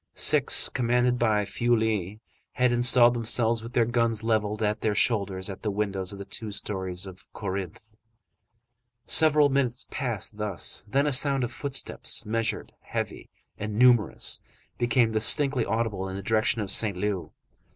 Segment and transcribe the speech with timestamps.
[0.15, 2.21] Six, commanded by Feuilly,
[2.53, 6.25] had installed themselves, with their guns levelled at their shoulders, at the windows of the
[6.25, 7.87] two stories of Corinthe.
[9.05, 13.29] Several minutes passed thus, then a sound of footsteps, measured, heavy,
[13.59, 14.41] and numerous,
[14.79, 17.31] became distinctly audible in the direction of Saint Leu.